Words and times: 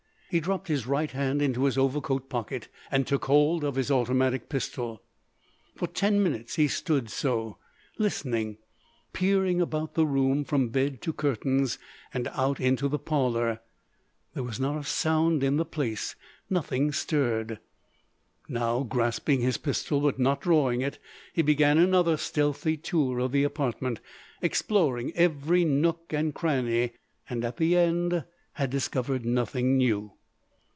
He 0.33 0.39
dropped 0.39 0.69
his 0.69 0.87
right 0.87 1.11
hand 1.11 1.41
into 1.41 1.65
his 1.65 1.77
overcoat 1.77 2.29
pocket 2.29 2.69
and 2.89 3.05
took 3.05 3.25
hold 3.25 3.65
of 3.65 3.75
his 3.75 3.91
automatic 3.91 4.47
pistol. 4.47 5.03
For 5.75 5.87
ten 5.89 6.23
minutes 6.23 6.55
he 6.55 6.69
stood 6.69 7.09
so, 7.09 7.57
listening, 7.97 8.57
peering 9.11 9.59
about 9.59 9.93
the 9.95 10.05
room 10.05 10.45
from 10.45 10.69
bed 10.69 11.01
to 11.01 11.11
curtains, 11.11 11.77
and 12.13 12.29
out 12.29 12.61
into 12.61 12.87
the 12.87 12.97
parlour. 12.97 13.59
There 14.33 14.43
was 14.45 14.57
not 14.57 14.77
a 14.77 14.85
sound 14.85 15.43
in 15.43 15.57
the 15.57 15.65
place. 15.65 16.15
Nothing 16.49 16.93
stirred. 16.93 17.59
Now, 18.47 18.83
grasping 18.83 19.41
his 19.41 19.57
pistol 19.57 19.99
but 19.99 20.17
not 20.17 20.39
drawing 20.39 20.79
it, 20.79 20.97
he 21.33 21.41
began 21.41 21.77
another 21.77 22.15
stealthy 22.15 22.77
tour 22.77 23.19
of 23.19 23.33
the 23.33 23.43
apartment, 23.43 23.99
exploring 24.41 25.11
every 25.13 25.65
nook 25.65 26.05
and 26.13 26.33
cranny. 26.33 26.91
And, 27.29 27.43
at 27.43 27.57
the 27.57 27.75
end, 27.75 28.23
had 28.53 28.69
discovered 28.69 29.25
nothing 29.25 29.75
new. 29.75 30.13